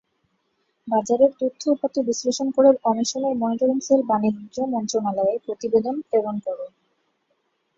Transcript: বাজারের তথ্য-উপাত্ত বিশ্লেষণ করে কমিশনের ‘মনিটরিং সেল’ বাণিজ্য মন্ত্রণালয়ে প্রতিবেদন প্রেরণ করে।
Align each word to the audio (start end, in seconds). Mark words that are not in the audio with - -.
বাজারের 0.87 1.31
তথ্য-উপাত্ত 1.41 1.95
বিশ্লেষণ 2.09 2.47
করে 2.55 2.69
কমিশনের 2.85 3.33
‘মনিটরিং 3.41 3.77
সেল’ 3.81 4.01
বাণিজ্য 4.09 4.55
মন্ত্রণালয়ে 4.73 5.35
প্রতিবেদন 5.45 5.95
প্রেরণ 6.07 6.35
করে। 6.45 6.65